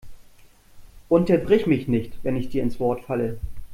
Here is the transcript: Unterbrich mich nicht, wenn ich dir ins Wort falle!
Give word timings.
Unterbrich 1.09 1.67
mich 1.67 1.87
nicht, 1.87 2.17
wenn 2.23 2.35
ich 2.35 2.49
dir 2.49 2.63
ins 2.63 2.79
Wort 2.79 3.01
falle! 3.01 3.37